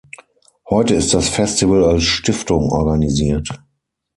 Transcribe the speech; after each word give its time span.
Heute 0.67 0.95
ist 0.95 1.13
das 1.13 1.29
Festival 1.29 1.83
als 1.83 2.05
Stiftung 2.05 2.71
organisiert. 2.71 3.61